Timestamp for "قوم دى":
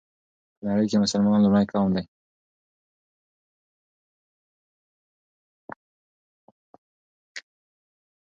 1.71-2.03